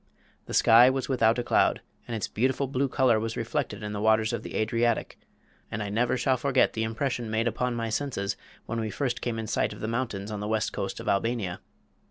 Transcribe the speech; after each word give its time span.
The 0.47 0.55
sky 0.55 0.89
was 0.89 1.07
without 1.07 1.37
a 1.37 1.43
cloud, 1.43 1.79
and 2.07 2.15
its 2.15 2.27
beautiful 2.27 2.65
blue 2.65 2.87
color 2.87 3.19
was 3.19 3.37
reflected 3.37 3.83
in 3.83 3.93
the 3.93 4.01
waters 4.01 4.33
of 4.33 4.41
the 4.41 4.55
Adriatic, 4.55 5.19
and 5.69 5.83
I 5.83 5.89
never 5.89 6.17
shall 6.17 6.37
forget 6.37 6.73
the 6.73 6.81
impression 6.81 7.29
made 7.29 7.47
upon 7.47 7.75
my 7.75 7.89
senses 7.91 8.35
when 8.65 8.79
we 8.79 8.89
first 8.89 9.21
came 9.21 9.37
in 9.37 9.45
sight 9.45 9.73
of 9.73 9.79
the 9.79 9.87
mountains 9.87 10.31
on 10.31 10.39
the 10.39 10.47
west 10.47 10.73
coast 10.73 10.99
of 10.99 11.07
Albania. 11.07 11.59